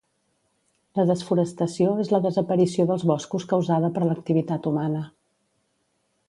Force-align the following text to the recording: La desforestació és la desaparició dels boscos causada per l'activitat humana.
La 0.99 1.03
desforestació 1.09 1.91
és 2.03 2.09
la 2.13 2.21
desaparició 2.23 2.87
dels 2.93 3.05
boscos 3.13 3.47
causada 3.53 3.93
per 3.99 4.07
l'activitat 4.07 4.71
humana. 4.73 5.05